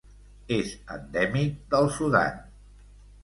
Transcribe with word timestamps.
És 0.55 0.71
endèmic 0.95 1.59
del 1.75 1.91
Sudan. 1.99 2.39